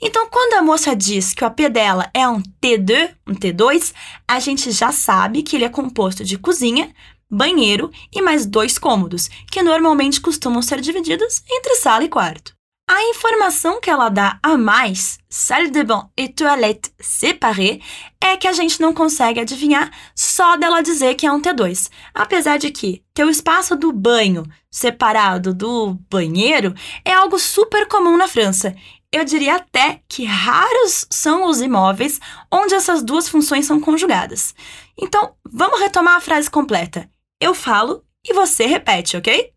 Então, 0.01 0.27
quando 0.31 0.55
a 0.55 0.63
moça 0.63 0.97
diz 0.97 1.35
que 1.35 1.45
o 1.45 1.47
AP 1.47 1.69
dela 1.71 2.11
é 2.15 2.27
um 2.27 2.41
T2, 2.41 3.11
um 3.27 3.35
T2, 3.35 3.93
a 4.27 4.41
gente 4.41 4.73
já 4.73 4.91
sabe 4.91 5.43
que 5.43 5.57
ele 5.57 5.67
é 5.67 5.69
composto 5.69 6.25
de 6.25 6.39
cozinha, 6.39 6.91
banheiro 7.31 7.91
e 8.11 8.23
mais 8.23 8.47
dois 8.47 8.79
cômodos, 8.79 9.29
que 9.53 9.63
normalmente 9.63 10.19
costumam 10.19 10.63
ser 10.63 10.81
divididos 10.81 11.43
entre 11.51 11.75
sala 11.77 12.05
e 12.05 12.09
quarto. 12.09 12.58
A 12.91 13.03
informação 13.03 13.83
que 13.83 13.91
ela 13.91 14.09
dá 14.09 14.39
a 14.43 14.57
mais, 14.57 15.19
salle 15.29 15.71
de 15.71 15.85
bain 15.85 16.09
et 16.17 16.29
toilette 16.29 16.91
séparées, 16.99 17.83
é 18.19 18.35
que 18.35 18.49
a 18.49 18.53
gente 18.55 18.81
não 18.81 18.95
consegue 18.95 19.39
adivinhar 19.41 19.91
só 20.17 20.57
dela 20.57 20.81
dizer 20.81 21.15
que 21.15 21.27
é 21.27 21.31
um 21.31 21.39
T2. 21.39 21.91
Apesar 22.15 22.57
de 22.57 22.71
que 22.71 23.05
ter 23.13 23.25
o 23.25 23.31
espaço 23.31 23.77
do 23.77 23.93
banho 23.93 24.43
separado 24.71 25.53
do 25.53 25.99
banheiro 26.11 26.75
é 27.05 27.13
algo 27.13 27.39
super 27.39 27.87
comum 27.89 28.17
na 28.17 28.27
França. 28.27 28.75
Eu 29.13 29.23
diria 29.23 29.57
até 29.57 30.01
que 30.09 30.25
raros 30.25 31.07
são 31.11 31.45
os 31.45 31.61
imóveis 31.61 32.19
onde 32.51 32.75
essas 32.75 33.03
duas 33.03 33.29
funções 33.29 33.67
são 33.67 33.79
conjugadas. 33.79 34.55
Então, 34.99 35.35
vamos 35.45 35.79
retomar 35.79 36.17
a 36.17 36.21
frase 36.23 36.51
completa. 36.51 37.07
Eu 37.39 37.55
falo 37.55 38.03
e 38.27 38.33
você 38.33 38.65
repete, 38.65 39.15
ok? 39.19 39.53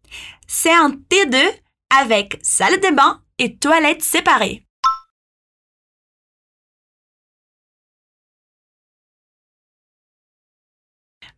C'est 0.46 0.76
un 0.76 0.92
T2 1.10 1.62
avec 1.90 2.40
salle 2.42 2.78
de 2.78 2.92
bain 2.92 3.21
et 3.43 3.57
toilette 3.57 4.03
séparées. 4.03 4.67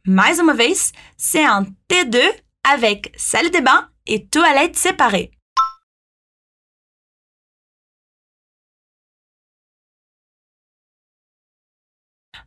Mais 0.05 0.37
c'est 1.15 1.45
un 1.45 1.63
T2 1.87 2.19
avec 2.69 3.13
salle 3.15 3.51
de 3.51 3.59
bain 3.61 3.89
et 4.05 4.27
toilette 4.27 4.75
séparées. 4.75 5.31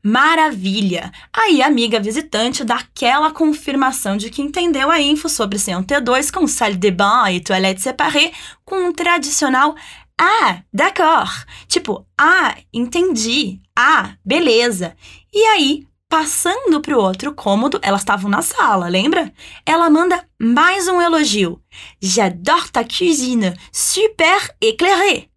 Maravilha! 0.03 1.11
Aí 1.33 1.63
a 1.63 1.67
amiga 1.67 1.99
visitante 1.99 2.65
dá 2.65 2.77
aquela 2.77 3.31
confirmação 3.31 4.17
de 4.17 4.31
que 4.31 4.43
entendeu 4.43 4.91
a 4.91 5.01
info 5.01 5.29
sobre 5.29 5.59
ser 5.59 5.77
um 5.77 5.83
T2 5.83 6.31
com 6.31 6.47
salle 6.47 6.77
de 6.77 6.91
bain 6.91 7.37
e 7.37 7.41
toilette 7.41 7.83
séparée 7.83 8.33
com 8.65 8.89
um 8.89 8.93
tradicional 8.93 9.75
ah, 10.19 10.63
d'accord. 10.73 11.45
Tipo, 11.69 12.07
ah, 12.19 12.57
entendi. 12.73 13.61
Ah, 13.77 14.17
beleza. 14.25 14.97
E 15.33 15.45
aí, 15.45 15.87
passando 16.09 16.81
para 16.81 16.97
o 16.97 17.03
outro 17.03 17.35
cômodo, 17.35 17.79
elas 17.83 18.01
estavam 18.01 18.31
na 18.31 18.41
sala, 18.41 18.89
lembra? 18.89 19.31
Ela 19.67 19.91
manda 19.91 20.27
mais 20.41 20.89
um 20.89 21.03
elogio. 21.03 21.61
J'adore 22.01 22.71
ta 22.71 22.83
cuisine, 22.83 23.55
super 23.71 24.57
éclairée. 24.61 25.29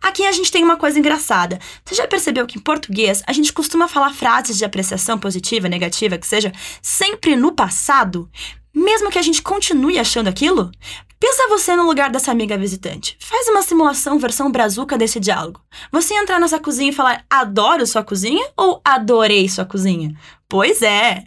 Aqui 0.00 0.26
a 0.26 0.32
gente 0.32 0.50
tem 0.50 0.62
uma 0.64 0.76
coisa 0.76 0.98
engraçada. 0.98 1.58
Você 1.84 1.94
já 1.94 2.06
percebeu 2.06 2.46
que 2.46 2.58
em 2.58 2.62
português 2.62 3.22
a 3.26 3.32
gente 3.32 3.52
costuma 3.52 3.88
falar 3.88 4.12
frases 4.12 4.58
de 4.58 4.64
apreciação 4.64 5.18
positiva, 5.18 5.68
negativa, 5.68 6.18
que 6.18 6.26
seja, 6.26 6.52
sempre 6.82 7.36
no 7.36 7.52
passado? 7.52 8.30
Mesmo 8.74 9.10
que 9.10 9.18
a 9.18 9.22
gente 9.22 9.40
continue 9.40 9.98
achando 9.98 10.28
aquilo? 10.28 10.70
Pensa 11.18 11.48
você 11.48 11.74
no 11.74 11.86
lugar 11.86 12.10
dessa 12.10 12.30
amiga 12.30 12.58
visitante. 12.58 13.16
Faz 13.18 13.48
uma 13.48 13.62
simulação 13.62 14.18
versão 14.18 14.50
brazuca 14.50 14.98
desse 14.98 15.18
diálogo. 15.18 15.62
Você 15.90 16.12
entrar 16.14 16.38
nessa 16.38 16.58
cozinha 16.58 16.90
e 16.90 16.94
falar 16.94 17.24
adoro 17.30 17.86
sua 17.86 18.04
cozinha 18.04 18.46
ou 18.54 18.82
adorei 18.84 19.48
sua 19.48 19.64
cozinha? 19.64 20.14
Pois 20.46 20.82
é. 20.82 21.24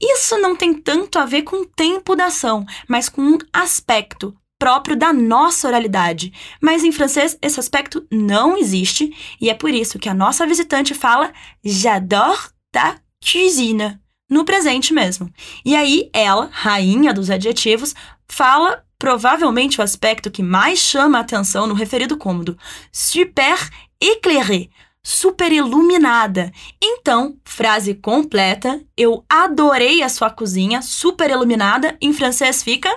Isso 0.00 0.38
não 0.38 0.54
tem 0.54 0.74
tanto 0.74 1.18
a 1.18 1.26
ver 1.26 1.42
com 1.42 1.62
o 1.62 1.66
tempo 1.66 2.14
da 2.14 2.26
ação, 2.26 2.64
mas 2.88 3.08
com 3.08 3.20
um 3.20 3.38
aspecto, 3.52 4.34
próprio 4.62 4.94
da 4.94 5.12
nossa 5.12 5.66
oralidade. 5.66 6.32
Mas 6.60 6.84
em 6.84 6.92
francês 6.92 7.36
esse 7.42 7.58
aspecto 7.58 8.06
não 8.08 8.56
existe 8.56 9.12
e 9.40 9.50
é 9.50 9.54
por 9.54 9.70
isso 9.74 9.98
que 9.98 10.08
a 10.08 10.14
nossa 10.14 10.46
visitante 10.46 10.94
fala 10.94 11.32
J'adore 11.64 12.38
ta 12.70 12.94
cuisine 13.20 13.98
no 14.30 14.44
presente 14.44 14.94
mesmo. 14.94 15.28
E 15.64 15.74
aí 15.74 16.08
ela, 16.12 16.48
rainha 16.52 17.12
dos 17.12 17.28
adjetivos, 17.28 17.92
fala 18.28 18.84
provavelmente 19.00 19.80
o 19.80 19.82
aspecto 19.82 20.30
que 20.30 20.44
mais 20.44 20.78
chama 20.78 21.18
a 21.18 21.22
atenção 21.22 21.66
no 21.66 21.74
referido 21.74 22.16
cômodo, 22.16 22.56
super 22.92 23.58
éclairé, 24.00 24.68
super 25.02 25.50
iluminada. 25.50 26.52
Então, 26.80 27.36
frase 27.44 27.94
completa, 27.94 28.80
eu 28.96 29.24
adorei 29.28 30.04
a 30.04 30.08
sua 30.08 30.30
cozinha, 30.30 30.82
super 30.82 31.32
iluminada, 31.32 31.96
em 32.00 32.12
francês 32.12 32.62
fica 32.62 32.96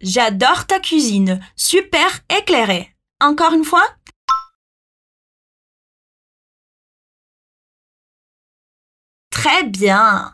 J'adore 0.00 0.64
ta 0.64 0.78
cuisine, 0.78 1.40
super 1.56 2.22
éclairée. 2.28 2.94
Encore 3.20 3.52
une 3.52 3.64
fois 3.64 3.84
Très 9.30 9.64
bien! 9.64 10.32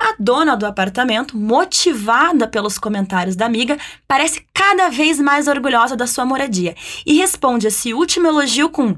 A 0.00 0.14
dona 0.18 0.56
do 0.56 0.64
apartamento, 0.64 1.36
motivada 1.36 2.46
pelos 2.46 2.78
comentários 2.78 3.34
da 3.34 3.46
amiga, 3.46 3.76
parece 4.06 4.46
cada 4.54 4.88
vez 4.88 5.18
mais 5.18 5.48
orgulhosa 5.48 5.96
da 5.96 6.06
sua 6.06 6.24
moradia 6.24 6.74
e 7.04 7.18
responde 7.18 7.66
esse 7.66 7.92
último 7.92 8.28
elogio 8.28 8.70
com 8.70 8.96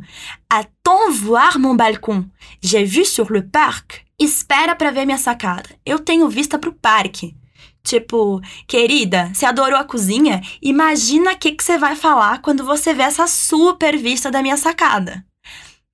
Attends 0.48 1.18
voir 1.18 1.58
mon 1.58 1.74
balcon. 1.74 2.26
J'ai 2.60 2.84
vu 2.84 3.04
sur 3.04 3.32
le 3.32 3.42
parc. 3.42 4.04
Espera 4.20 4.76
para 4.76 4.92
ver 4.92 5.06
minha 5.06 5.16
sacada. 5.16 5.70
Eu 5.86 5.98
tenho 5.98 6.28
vista 6.28 6.58
para 6.58 6.68
o 6.68 6.74
parque. 6.74 7.34
Tipo, 7.82 8.40
querida, 8.66 9.30
você 9.32 9.46
adorou 9.46 9.78
a 9.78 9.84
cozinha? 9.84 10.40
Imagina 10.62 11.32
o 11.32 11.38
que, 11.38 11.56
você 11.58 11.78
vai 11.78 11.96
falar 11.96 12.40
quando 12.42 12.64
você 12.64 12.92
vê 12.92 13.02
essa 13.02 13.26
super 13.26 13.96
vista 13.96 14.30
da 14.30 14.42
minha 14.42 14.56
sacada. 14.56 15.24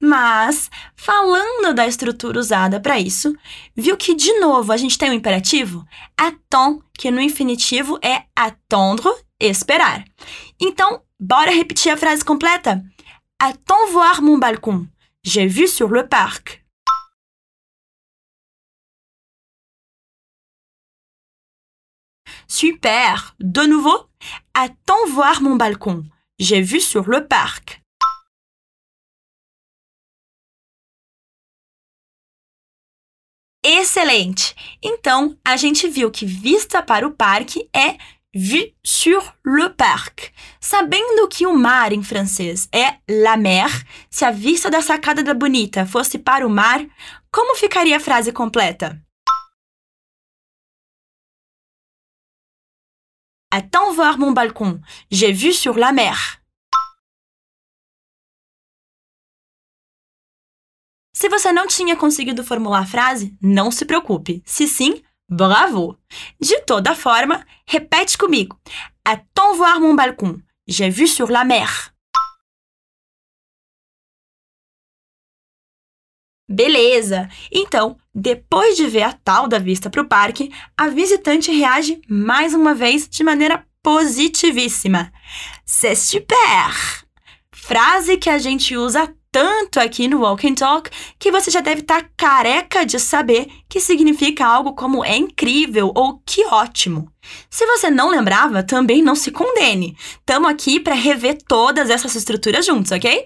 Mas, 0.01 0.71
falando 0.95 1.73
da 1.75 1.87
estrutura 1.87 2.39
usada 2.39 2.79
para 2.79 2.99
isso, 2.99 3.35
viu 3.75 3.97
que 3.97 4.15
de 4.15 4.39
novo 4.41 4.73
a 4.73 4.77
gente 4.77 4.99
tem 4.99 5.09
o 5.09 5.13
um 5.13 5.17
imperativo 5.17 5.87
attend, 6.19 6.81
que 6.99 7.11
no 7.11 7.21
infinitivo 7.21 7.99
é 8.03 8.25
attendre, 8.35 9.09
esperar. 9.41 10.05
Então, 10.61 11.01
bora 11.19 11.51
repetir 11.51 11.91
a 11.93 11.97
frase 11.97 12.25
completa? 12.25 12.85
Attends 13.39 13.93
voir 13.93 14.21
mon 14.21 14.39
balcon. 14.39 14.87
J'ai 15.23 15.47
vu 15.47 15.67
sur 15.67 15.91
le 15.91 16.07
parc. 16.07 16.66
Super! 22.49 23.35
De 23.41 23.67
nouveau, 23.67 24.09
attends 24.55 25.07
voir 25.11 25.43
mon 25.43 25.57
balcon. 25.57 26.05
J'ai 26.39 26.63
vu 26.63 26.81
sur 26.81 27.09
le 27.09 27.27
parc. 27.27 27.83
Excelente! 33.65 34.55
Então, 34.81 35.37
a 35.45 35.57
gente 35.57 35.89
viu 35.89 36.11
que 36.11 36.25
vista 36.25 36.83
para 36.83 37.07
o 37.07 37.11
parque 37.11 37.69
é 37.75 37.99
vue 38.33 38.75
sur 38.85 39.35
le 39.45 39.71
parc. 39.71 40.33
Sabendo 40.61 41.27
que 41.27 41.47
o 41.47 41.53
mar 41.53 41.93
em 41.93 42.03
francês 42.03 42.69
é 42.73 42.99
la 43.09 43.37
mer, 43.37 43.69
se 44.09 44.25
a 44.25 44.31
vista 44.31 44.71
da 44.71 44.83
sacada 44.83 45.23
da 45.23 45.35
bonita 45.35 45.85
fosse 45.85 46.19
para 46.19 46.47
o 46.47 46.51
mar, 46.51 46.87
como 47.33 47.57
ficaria 47.57 47.97
a 47.97 48.01
frase 48.01 48.31
completa? 48.31 49.03
Attends 53.57 53.95
voir 53.95 54.19
mon 54.19 54.33
balcon. 54.33 54.83
J'ai 55.11 55.33
vu 55.33 55.51
sur 55.51 55.79
la 55.79 55.91
mer. 55.91 56.43
Se 61.15 61.27
você 61.31 61.51
não 61.53 61.67
tinha 61.67 61.97
conseguido 61.97 62.45
formular 62.45 62.83
a 62.83 62.87
frase, 62.87 63.35
não 63.41 63.71
se 63.71 63.87
preocupe. 63.87 64.43
Se 64.45 64.69
sim, 64.69 65.03
bravo! 65.27 65.99
De 66.39 66.61
toda 66.67 66.95
forma, 66.95 67.47
repete 67.67 68.19
comigo. 68.19 68.61
Attends 69.03 69.57
voir 69.57 69.81
mon 69.81 69.95
balcon. 69.95 70.39
J'ai 70.69 70.91
vu 70.91 71.07
sur 71.07 71.31
la 71.31 71.43
mer. 71.43 71.96
Beleza! 76.49 77.29
Então, 77.51 77.97
depois 78.15 78.77
de 78.77 78.87
ver 78.87 79.03
a 79.03 79.13
tal 79.13 79.49
da 79.49 79.59
vista 79.59 79.91
para 79.91 80.01
o 80.01 80.09
parque, 80.09 80.51
a 80.77 80.89
visitante 80.89 81.51
reage 81.51 82.01
mais 82.09 82.55
uma 82.55 82.75
vez 82.75 83.09
de 83.09 83.25
maneira 83.25 83.67
positivíssima. 83.83 85.13
C'est 85.65 85.97
super! 85.97 87.05
Frase 87.53 88.17
que 88.17 88.31
a 88.31 88.39
gente 88.39 88.77
usa 88.77 89.13
tanto 89.33 89.81
aqui 89.81 90.09
no 90.09 90.21
Walk 90.21 90.49
and 90.49 90.55
Talk 90.55 90.89
que 91.19 91.31
você 91.31 91.51
já 91.51 91.61
deve 91.61 91.83
estar 91.83 92.03
tá 92.03 92.09
careca 92.17 92.87
de 92.87 92.99
saber 92.99 93.49
que 93.69 93.81
significa 93.81 94.47
algo 94.47 94.73
como 94.73 95.05
é 95.05 95.17
incrível 95.17 95.93
ou 95.95 96.23
que 96.25 96.47
ótimo. 96.47 97.13
Se 97.51 97.67
você 97.67 97.91
não 97.91 98.09
lembrava, 98.09 98.63
também 98.63 99.03
não 99.03 99.15
se 99.15 99.31
condene. 99.31 99.97
Estamos 100.21 100.49
aqui 100.49 100.81
para 100.81 100.95
rever 100.95 101.39
todas 101.47 101.91
essas 101.91 102.15
estruturas 102.15 102.65
juntos, 102.65 102.93
ok? 102.93 103.25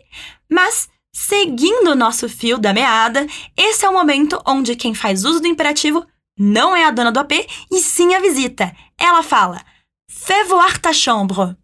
Mas 0.51 0.89
Seguindo 1.13 1.93
o 1.93 1.97
nosso 1.97 2.29
fio 2.29 2.59
da 2.59 2.73
meada, 2.73 3.27
esse 3.57 3.85
é 3.85 3.89
o 3.89 3.93
momento 3.93 4.41
onde 4.47 4.77
quem 4.77 4.95
faz 4.95 5.25
uso 5.25 5.41
do 5.41 5.49
imperativo 5.49 6.07
não 6.39 6.75
é 6.75 6.85
a 6.85 6.91
dona 6.91 7.11
do 7.11 7.21
AP 7.21 7.33
e 7.71 7.81
sim 7.81 8.15
a 8.15 8.21
visita. 8.21 8.75
Ela 8.99 9.23
fala: 9.23 9.61
Fais 10.09 10.49
voir 10.49 10.79
ta 10.79 10.93
chambre. 10.93 11.57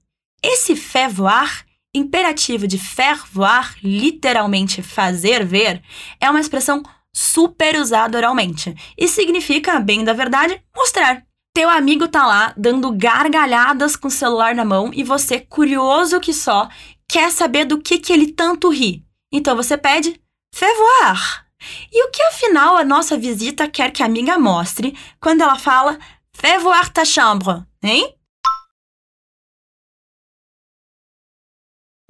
Esse 0.43 0.77
fais 0.77 1.13
voir, 1.13 1.65
imperativo 1.95 2.67
de 2.67 2.79
faire 2.79 3.21
voir, 3.33 3.77
literalmente 3.83 4.83
fazer 4.83 5.45
ver, 5.45 5.83
é 6.21 6.29
uma 6.29 6.41
expressão 6.41 6.83
super 7.15 7.77
usada 7.77 8.19
oralmente 8.19 8.75
e 8.99 9.09
significa, 9.09 9.81
bem 9.81 10.05
da 10.05 10.13
verdade, 10.13 10.63
mostrar. 10.77 11.25
Teu 11.55 11.71
amigo 11.71 12.07
tá 12.07 12.27
lá 12.27 12.53
dando 12.55 12.93
gargalhadas 12.93 13.97
com 13.97 14.09
o 14.09 14.11
celular 14.11 14.55
na 14.55 14.65
mão 14.65 14.91
e 14.93 15.03
você, 15.03 15.41
curioso 15.41 16.21
que 16.21 16.35
só, 16.35 16.69
quer 17.09 17.33
saber 17.33 17.65
do 17.65 17.81
que, 17.81 17.99
que 17.99 18.13
ele 18.13 18.33
tanto 18.33 18.69
ri. 18.69 19.06
Então 19.37 19.55
você 19.55 19.77
pede 19.77 20.19
fais 20.55 20.79
voir. 20.79 21.47
E 21.93 22.05
o 22.05 22.11
que 22.11 22.23
afinal 22.23 22.75
a 22.75 22.85
nossa 22.85 23.19
visita 23.19 23.69
quer 23.69 23.91
que 23.91 24.03
a 24.03 24.07
amiga 24.07 24.39
mostre 24.39 24.97
quando 25.21 25.43
ela 25.43 25.59
fala 25.59 25.99
fais 26.33 26.63
voir 26.63 26.91
ta 26.91 27.05
chambre, 27.05 27.63
hein? 27.83 28.15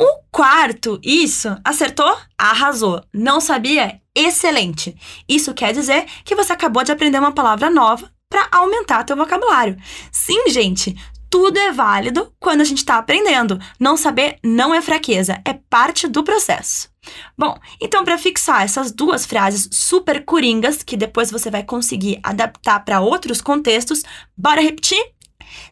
O 0.00 0.22
quarto, 0.30 1.00
isso, 1.02 1.48
acertou? 1.64 2.16
Arrasou. 2.38 3.02
Não 3.12 3.40
sabia? 3.40 4.00
Excelente. 4.14 4.94
Isso 5.28 5.52
quer 5.52 5.72
dizer 5.72 6.04
que 6.24 6.36
você 6.36 6.52
acabou 6.52 6.84
de 6.84 6.92
aprender 6.92 7.18
uma 7.18 7.34
palavra 7.34 7.68
nova 7.68 8.12
para 8.28 8.46
aumentar 8.52 9.02
teu 9.02 9.16
vocabulário. 9.16 9.76
Sim, 10.12 10.48
gente, 10.48 10.94
tudo 11.36 11.58
é 11.58 11.70
válido 11.70 12.34
quando 12.40 12.62
a 12.62 12.64
gente 12.64 12.78
está 12.78 12.96
aprendendo. 12.96 13.58
Não 13.78 13.94
saber 13.94 14.38
não 14.42 14.74
é 14.74 14.80
fraqueza, 14.80 15.38
é 15.44 15.52
parte 15.52 16.08
do 16.08 16.24
processo. 16.24 16.88
Bom, 17.36 17.60
então 17.78 18.02
para 18.06 18.16
fixar 18.16 18.62
essas 18.62 18.90
duas 18.90 19.26
frases 19.26 19.68
super 19.70 20.24
coringas 20.24 20.82
que 20.82 20.96
depois 20.96 21.30
você 21.30 21.50
vai 21.50 21.62
conseguir 21.62 22.18
adaptar 22.22 22.82
para 22.86 23.02
outros 23.02 23.42
contextos, 23.42 24.02
bora 24.34 24.62
repetir? 24.62 24.98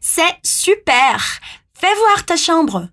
C'est 0.03 0.39
super! 0.45 1.17
Fais 1.73 1.99
voir 1.99 2.23
ta 2.23 2.37
chambre. 2.37 2.93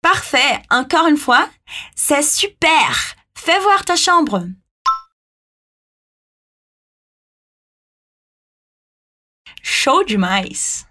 Parfait! 0.00 0.62
Encore 0.70 1.08
une 1.08 1.18
fois, 1.18 1.46
c'est 1.94 2.22
super! 2.22 3.14
Fais 3.36 3.60
voir 3.60 3.84
ta 3.84 3.96
chambre. 3.96 4.61
Show 9.74 10.04
demais! 10.04 10.86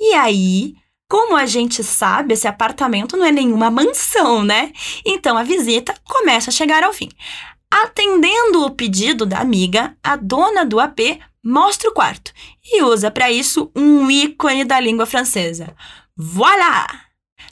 E 0.00 0.12
aí, 0.12 0.74
como 1.08 1.36
a 1.36 1.46
gente 1.46 1.84
sabe, 1.84 2.34
esse 2.34 2.48
apartamento 2.48 3.16
não 3.16 3.24
é 3.24 3.30
nenhuma 3.30 3.70
mansão, 3.70 4.42
né? 4.42 4.72
Então 5.06 5.38
a 5.38 5.44
visita 5.44 5.94
começa 6.02 6.50
a 6.50 6.52
chegar 6.52 6.82
ao 6.82 6.92
fim. 6.92 7.08
Atendendo 7.70 8.64
o 8.64 8.70
pedido 8.72 9.24
da 9.24 9.38
amiga, 9.38 9.96
a 10.02 10.16
dona 10.16 10.66
do 10.66 10.80
AP 10.80 11.20
mostra 11.42 11.88
o 11.88 11.94
quarto 11.94 12.32
e 12.64 12.82
usa 12.82 13.12
para 13.12 13.30
isso 13.30 13.70
um 13.76 14.10
ícone 14.10 14.64
da 14.64 14.80
língua 14.80 15.06
francesa. 15.06 15.74
Voilà! 16.16 16.84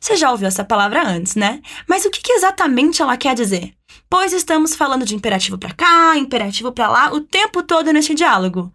Você 0.01 0.17
já 0.17 0.33
ouviu 0.33 0.49
essa 0.49 0.65
palavra 0.65 1.07
antes, 1.07 1.37
né? 1.37 1.63
Mas 1.89 2.05
o 2.05 2.11
que, 2.11 2.21
que 2.21 2.33
exatamente 2.33 3.01
ela 3.01 3.17
quer 3.17 3.37
dizer? 3.37 3.75
Pois 4.11 4.33
estamos 4.33 4.75
falando 4.75 5.07
de 5.07 5.15
imperativo 5.15 5.57
para 5.57 5.73
cá, 5.73 6.19
imperativo 6.19 6.73
para 6.73 6.89
lá, 6.89 7.13
o 7.13 7.21
tempo 7.21 7.63
todo 7.63 7.93
nesse 7.93 8.13
diálogo. 8.13 8.73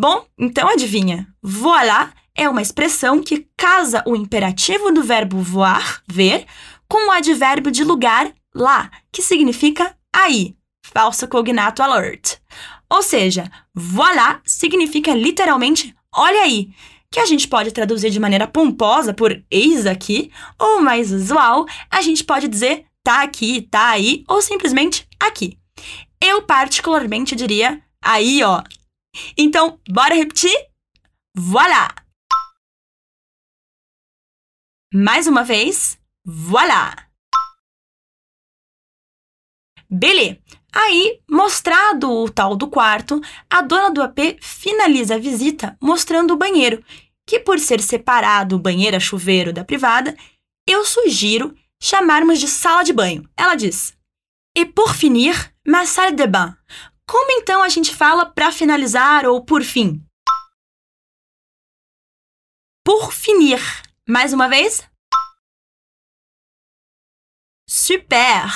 Bom, 0.00 0.24
então 0.38 0.66
adivinha. 0.66 1.28
Voilà 1.42 2.10
é 2.34 2.48
uma 2.48 2.62
expressão 2.62 3.22
que 3.22 3.46
casa 3.54 4.02
o 4.06 4.16
imperativo 4.16 4.90
do 4.90 5.02
verbo 5.02 5.42
voar, 5.42 6.02
ver, 6.08 6.46
com 6.88 7.10
o 7.10 7.10
advérbio 7.10 7.70
de 7.70 7.84
lugar, 7.84 8.32
lá, 8.54 8.90
que 9.12 9.20
significa 9.20 9.94
aí, 10.10 10.56
falso 10.82 11.28
cognato 11.28 11.82
alert. 11.82 12.38
Ou 12.88 13.02
seja, 13.02 13.52
voilà 13.74 14.40
significa 14.42 15.12
literalmente 15.12 15.94
olha 16.16 16.44
aí, 16.44 16.70
que 17.12 17.20
a 17.20 17.26
gente 17.26 17.46
pode 17.46 17.70
traduzir 17.70 18.08
de 18.08 18.18
maneira 18.18 18.48
pomposa 18.48 19.12
por 19.12 19.44
eis 19.50 19.84
aqui, 19.84 20.32
ou 20.58 20.80
mais 20.80 21.12
usual, 21.12 21.66
a 21.90 22.00
gente 22.00 22.24
pode 22.24 22.48
dizer 22.48 22.86
tá 23.04 23.20
aqui, 23.20 23.68
tá 23.70 23.90
aí, 23.90 24.24
ou 24.26 24.40
simplesmente 24.40 25.06
aqui. 25.20 25.58
Eu 26.18 26.40
particularmente 26.40 27.36
diria 27.36 27.82
aí, 28.02 28.42
ó. 28.42 28.62
Então, 29.36 29.80
bora 29.88 30.14
repetir? 30.14 30.54
Voilà! 31.36 31.94
Mais 34.92 35.26
uma 35.26 35.44
vez, 35.44 35.98
voilà! 36.24 37.08
Belê. 39.88 40.40
Aí, 40.72 41.20
mostrado 41.28 42.10
o 42.10 42.30
tal 42.30 42.54
do 42.54 42.68
quarto, 42.68 43.20
a 43.48 43.60
dona 43.60 43.90
do 43.90 44.02
AP 44.02 44.38
finaliza 44.40 45.16
a 45.16 45.18
visita 45.18 45.76
mostrando 45.80 46.32
o 46.32 46.36
banheiro, 46.36 46.84
que 47.26 47.40
por 47.40 47.58
ser 47.58 47.80
separado 47.80 48.54
o 48.54 48.58
banheiro-chuveiro 48.58 49.52
da 49.52 49.64
privada, 49.64 50.16
eu 50.68 50.84
sugiro 50.84 51.56
chamarmos 51.82 52.38
de 52.38 52.46
sala 52.46 52.84
de 52.84 52.92
banho. 52.92 53.28
Ela 53.36 53.56
diz: 53.56 53.96
E 54.56 54.64
por 54.64 54.94
finir, 54.94 55.52
ma 55.66 55.84
salle 55.86 56.14
de 56.14 56.26
bain. 56.26 56.54
Como 57.10 57.32
então 57.32 57.60
a 57.60 57.68
gente 57.68 57.92
fala 57.92 58.24
para 58.24 58.52
finalizar 58.52 59.26
ou 59.26 59.44
por 59.44 59.64
fim? 59.64 60.00
Por 62.84 63.12
finir. 63.12 63.60
Mais 64.08 64.32
uma 64.32 64.48
vez. 64.48 64.88
Super! 67.68 68.46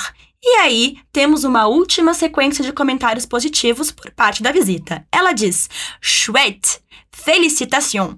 E 0.41 0.55
aí, 0.59 1.03
temos 1.11 1.43
uma 1.43 1.67
última 1.67 2.13
sequência 2.13 2.63
de 2.63 2.71
comentários 2.71 3.25
positivos 3.25 3.91
por 3.91 4.09
parte 4.11 4.41
da 4.41 4.53
visita. 4.53 5.05
Ela 5.11 5.33
diz: 5.33 5.69
Chouette! 5.99 6.81
Félicitations! 7.11 8.15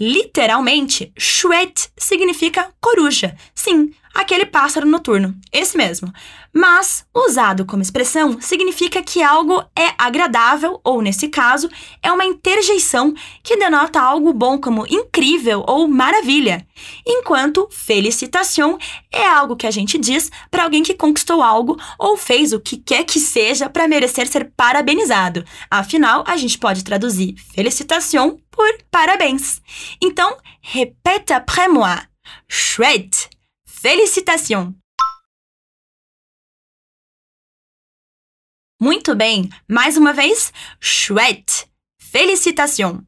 Literalmente, 0.00 1.12
chouette 1.18 1.92
significa 1.98 2.74
coruja. 2.80 3.36
Sim, 3.54 3.94
aquele 4.18 4.44
pássaro 4.44 4.86
noturno, 4.86 5.34
esse 5.52 5.76
mesmo. 5.76 6.12
Mas, 6.52 7.06
usado 7.14 7.64
como 7.64 7.82
expressão, 7.82 8.40
significa 8.40 9.00
que 9.00 9.22
algo 9.22 9.62
é 9.76 9.94
agradável, 9.96 10.80
ou 10.82 11.00
nesse 11.00 11.28
caso, 11.28 11.68
é 12.02 12.10
uma 12.10 12.24
interjeição 12.24 13.14
que 13.44 13.56
denota 13.56 14.00
algo 14.00 14.32
bom 14.32 14.58
como 14.58 14.86
incrível 14.88 15.64
ou 15.68 15.86
maravilha. 15.86 16.66
Enquanto 17.06 17.68
felicitation 17.70 18.76
é 19.12 19.24
algo 19.24 19.56
que 19.56 19.66
a 19.66 19.70
gente 19.70 19.96
diz 19.96 20.30
para 20.50 20.64
alguém 20.64 20.82
que 20.82 20.94
conquistou 20.94 21.40
algo 21.40 21.78
ou 21.96 22.16
fez 22.16 22.52
o 22.52 22.60
que 22.60 22.76
quer 22.76 23.04
que 23.04 23.20
seja 23.20 23.70
para 23.70 23.86
merecer 23.86 24.26
ser 24.26 24.52
parabenizado. 24.56 25.44
Afinal, 25.70 26.24
a 26.26 26.36
gente 26.36 26.58
pode 26.58 26.82
traduzir 26.82 27.36
felicitation 27.54 28.38
por 28.50 28.68
parabéns. 28.90 29.60
Então, 30.02 30.36
répète 30.60 31.32
après 31.32 31.68
moi. 31.68 32.02
Chouette! 32.48 33.37
Félicitations! 33.80 34.74
Muito 38.80 39.14
bem, 39.14 39.48
mais 39.68 39.96
uma 39.96 40.12
vez, 40.12 40.52
chouette! 40.80 41.70
Félicitations! 42.00 43.04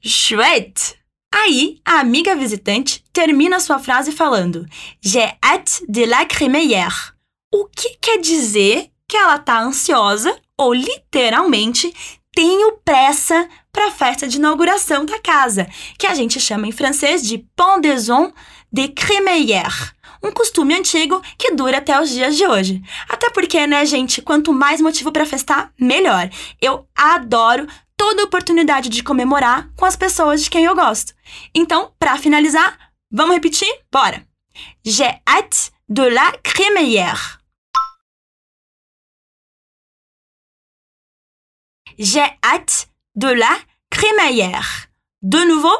Chouette! 0.00 0.96
Aí, 1.34 1.80
a 1.84 1.98
amiga 1.98 2.36
visitante 2.36 3.02
termina 3.12 3.58
sua 3.58 3.80
frase 3.80 4.12
falando 4.12 4.64
J'ai 5.00 5.36
hâte 5.42 5.84
de 5.88 6.06
la 6.06 6.24
crémeillère. 6.24 7.16
O 7.52 7.66
que 7.66 7.98
quer 8.00 8.20
dizer 8.20 8.92
que 9.08 9.16
ela 9.16 9.40
tá 9.40 9.60
ansiosa 9.60 10.40
ou 10.56 10.72
literalmente 10.72 11.92
tenho 12.32 12.78
pressa 12.84 13.48
para 13.78 13.86
a 13.86 13.92
festa 13.92 14.26
de 14.26 14.38
inauguração 14.38 15.04
da 15.04 15.20
casa, 15.20 15.68
que 15.96 16.08
a 16.08 16.12
gente 16.12 16.40
chama 16.40 16.66
em 16.66 16.72
francês 16.72 17.22
de 17.22 17.38
pendaison 17.54 18.32
de 18.72 18.88
crémeillère, 18.88 19.94
um 20.20 20.32
costume 20.32 20.74
antigo 20.74 21.22
que 21.38 21.54
dura 21.54 21.78
até 21.78 22.00
os 22.02 22.10
dias 22.10 22.36
de 22.36 22.44
hoje. 22.44 22.82
Até 23.08 23.30
porque, 23.30 23.68
né, 23.68 23.86
gente, 23.86 24.20
quanto 24.20 24.52
mais 24.52 24.80
motivo 24.80 25.12
para 25.12 25.24
festar, 25.24 25.72
melhor. 25.78 26.28
Eu 26.60 26.88
adoro 26.92 27.68
toda 27.96 28.24
oportunidade 28.24 28.88
de 28.88 29.00
comemorar 29.00 29.70
com 29.76 29.84
as 29.84 29.94
pessoas 29.94 30.42
de 30.42 30.50
quem 30.50 30.64
eu 30.64 30.74
gosto. 30.74 31.14
Então, 31.54 31.92
para 32.00 32.18
finalizar, 32.18 32.76
vamos 33.08 33.36
repetir? 33.36 33.72
Bora! 33.92 34.26
J'ai 34.84 35.20
hâte 35.24 35.70
de 35.88 36.02
la 36.02 36.32
crémaillère. 36.42 37.38
J'ai 41.96 42.36
hâte 42.44 42.88
de 43.14 43.34
la 43.34 43.67
crémaillère. 43.98 44.86
De 45.22 45.38
nouveau. 45.48 45.76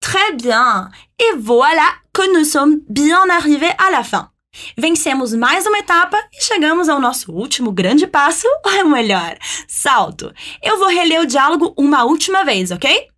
Très 0.00 0.32
bien. 0.32 0.90
Et 1.18 1.36
voilà 1.38 1.86
que 2.14 2.36
nous 2.36 2.44
sommes 2.44 2.80
bien 2.88 3.28
arrivés 3.28 3.74
à 3.78 3.90
la 3.90 4.02
fin. 4.02 4.30
Vencemos 4.78 5.34
mais 5.34 5.66
uma 5.66 5.80
etapa 5.80 6.16
e 6.32 6.40
chegamos 6.40 6.88
ao 6.88 7.00
nosso 7.00 7.32
último 7.32 7.72
grande 7.72 8.06
passo, 8.06 8.46
ou 8.64 8.70
é 8.72 8.84
melhor, 8.84 9.36
salto. 9.66 10.32
Eu 10.62 10.78
vou 10.78 10.88
reler 10.88 11.20
o 11.20 11.26
diálogo 11.26 11.74
uma 11.76 12.04
última 12.04 12.44
vez, 12.44 12.70
ok? 12.70 13.08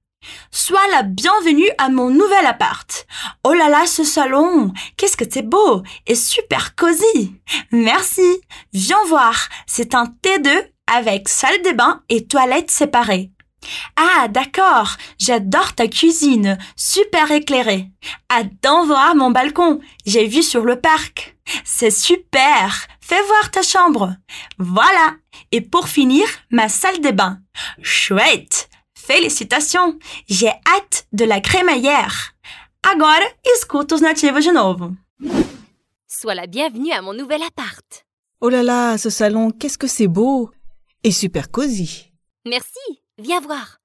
Sois 0.51 0.87
la 0.93 1.03
bienvenue 1.03 1.69
à 1.79 1.89
mon 1.89 2.11
nouvel 2.11 2.47
appart. 2.47 3.07
Oh 3.45 3.53
là 3.53 3.69
là, 3.69 3.87
ce 3.87 4.05
salon, 4.05 4.73
qu'est-ce 4.97 5.17
que 5.17 5.25
c'est 5.29 5.43
beau 5.43 5.83
et 6.07 6.15
super 6.15 6.75
cosy. 6.75 7.35
Merci. 7.73 8.41
Viens 8.73 9.05
voir, 9.07 9.49
c'est 9.67 9.95
un 9.95 10.05
T2 10.23 10.51
avec 10.87 11.29
salle 11.29 11.63
de 11.63 11.73
bain 11.73 12.03
et 12.09 12.27
toilettes 12.27 12.71
séparées. 12.71 13.31
Ah, 13.97 14.29
d'accord, 14.29 14.97
j'adore 15.19 15.75
ta 15.75 15.89
cuisine, 15.89 16.59
super 16.77 17.31
éclairée. 17.31 17.91
Attends 18.29 18.87
voir 18.87 19.15
mon 19.17 19.31
balcon, 19.31 19.81
j'ai 20.05 20.27
vu 20.27 20.43
sur 20.43 20.65
le 20.65 20.81
parc. 20.81 21.37
C'est 21.65 21.91
super, 21.91 22.87
fais 23.01 23.23
voir 23.23 23.51
ta 23.51 23.63
chambre. 23.63 24.15
Voilà, 24.59 25.15
et 25.53 25.61
pour 25.61 25.89
finir, 25.89 26.27
ma 26.51 26.69
salle 26.69 27.01
de 27.01 27.11
bain. 27.11 27.39
Chouette, 27.83 28.69
félicitations, 29.07 29.99
j'ai 30.29 30.49
hâte 30.49 31.07
de 31.13 31.25
la 31.25 31.41
crémaillère. 31.41 32.35
Agora, 32.83 33.27
escuta 33.55 33.95
os 33.95 34.03
nativos 34.03 34.45
de 34.45 34.53
novo. 34.53 34.91
Sois 36.09 36.35
la 36.35 36.47
bienvenue 36.47 36.93
à 36.93 37.03
mon 37.03 37.15
nouvel 37.15 37.43
appart. 37.43 38.05
Oh 38.41 38.49
là 38.49 38.63
là, 38.63 38.99
ce 38.99 39.11
salon, 39.11 39.51
qu'est-ce 39.51 39.79
que 39.79 39.87
c'est 39.87 40.09
beau 40.09 40.51
et 41.05 41.13
super 41.13 41.51
cosy. 41.51 42.13
Merci, 42.45 43.03
viens 43.19 43.41
voir. 43.41 43.79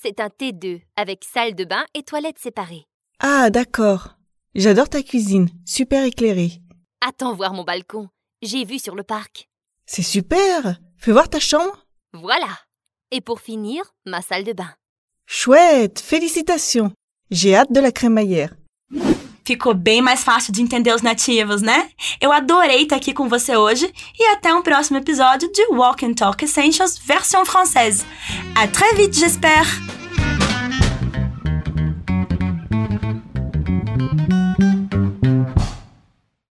C'est 0.00 0.20
un 0.20 0.28
T2 0.28 0.80
avec 0.96 1.24
salle 1.24 1.54
de 1.54 1.64
bain 1.64 1.84
et 1.94 2.04
toilettes 2.04 2.38
séparées. 2.38 2.86
Ah, 3.18 3.50
d'accord. 3.50 4.16
J'adore 4.54 4.88
ta 4.88 5.02
cuisine, 5.02 5.48
super 5.66 6.04
éclairée. 6.04 6.52
Attends 7.00 7.34
voir 7.34 7.52
mon 7.52 7.64
balcon. 7.64 8.08
J'ai 8.42 8.64
vu 8.64 8.78
sur 8.78 8.94
le 8.94 9.02
parc. 9.02 9.48
C'est 9.86 10.02
super. 10.02 10.78
Fais 10.96 11.12
voir 11.12 11.28
ta 11.28 11.40
chambre. 11.40 11.86
Voilà. 12.12 12.46
Et 13.10 13.22
pour 13.22 13.40
finir, 13.40 13.82
ma 14.04 14.20
salle 14.20 14.44
de 14.44 14.52
bain. 14.52 14.74
Chouette, 15.26 15.98
félicitations. 15.98 16.92
J'ai 17.30 17.56
hâte 17.56 17.72
de 17.72 17.80
la 17.80 17.90
crémaillère. 17.90 18.54
Ficou 19.46 19.72
bem 19.72 20.02
mais 20.02 20.22
fácil 20.22 20.52
de 20.52 20.60
entender 20.60 20.92
os 20.92 21.00
nativos, 21.00 21.62
né? 21.62 21.88
Eu 22.20 22.30
adorei 22.30 22.82
estar 22.82 22.96
aqui 22.96 23.14
com 23.14 23.26
você 23.26 23.56
hoje 23.56 23.90
e 24.18 24.24
até 24.34 24.52
um 24.52 24.62
próximo 24.62 24.98
episódio 24.98 25.50
de 25.50 25.66
Walk 25.70 26.04
and 26.04 26.14
Talk 26.14 26.44
Essentials 26.44 26.98
versão 26.98 27.46
française. 27.46 28.04
À 28.54 28.68
très 28.68 28.94
vite, 28.94 29.18
j'espère! 29.18 29.97